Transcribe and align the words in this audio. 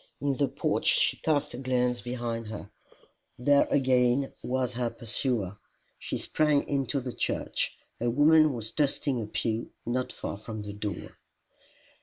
In 0.19 0.33
the 0.37 0.47
porch 0.47 0.87
she 0.87 1.17
cast 1.17 1.53
a 1.53 1.59
glance 1.59 2.01
behind 2.01 2.47
her: 2.47 2.71
there 3.37 3.67
again 3.69 4.33
was 4.41 4.73
her 4.73 4.89
pursuer! 4.89 5.57
She 5.99 6.17
sprang 6.17 6.67
into 6.67 6.99
the 6.99 7.13
church. 7.13 7.77
A 7.99 8.09
woman 8.09 8.51
was 8.51 8.71
dusting 8.71 9.21
a 9.21 9.27
pew 9.27 9.69
not 9.85 10.11
far 10.11 10.37
from 10.37 10.63
the 10.63 10.73
door. 10.73 11.19